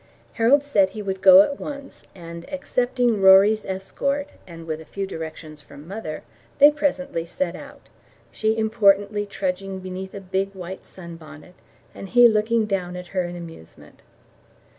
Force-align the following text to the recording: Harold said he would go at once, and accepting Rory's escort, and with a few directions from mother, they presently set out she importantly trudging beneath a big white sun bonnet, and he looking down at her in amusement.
Harold 0.33 0.63
said 0.63 0.89
he 0.89 1.01
would 1.03 1.21
go 1.21 1.43
at 1.43 1.59
once, 1.59 2.01
and 2.15 2.51
accepting 2.51 3.21
Rory's 3.21 3.63
escort, 3.67 4.31
and 4.47 4.65
with 4.65 4.81
a 4.81 4.83
few 4.83 5.05
directions 5.05 5.61
from 5.61 5.87
mother, 5.87 6.23
they 6.57 6.71
presently 6.71 7.23
set 7.23 7.55
out 7.55 7.87
she 8.31 8.57
importantly 8.57 9.27
trudging 9.27 9.77
beneath 9.77 10.15
a 10.15 10.19
big 10.19 10.55
white 10.55 10.87
sun 10.87 11.17
bonnet, 11.17 11.53
and 11.93 12.09
he 12.09 12.27
looking 12.27 12.65
down 12.65 12.95
at 12.95 13.09
her 13.09 13.25
in 13.25 13.35
amusement. 13.35 14.01